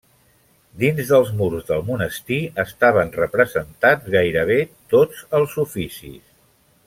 Dins 0.83 1.09
dels 1.09 1.27
murs 1.41 1.67
del 1.67 1.83
monestir 1.89 2.39
estaven 2.63 3.13
representats 3.19 4.09
gairebé 4.15 4.59
tots 4.95 5.23
els 5.41 5.59
oficis. 5.67 6.25